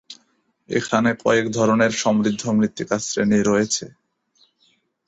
এখানে 0.69 1.09
কয়েক 1.23 1.45
ধরনের 1.49 1.91
সমৃদ্ধ 2.03 2.43
মৃত্তিকা 2.49 2.97
শ্রেণি 2.99 3.39
রয়েছে। 3.43 3.85